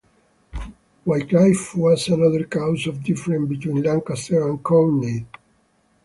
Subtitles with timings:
[1.05, 5.25] Wycliffe was another cause of difference between Lancaster and Courtenay.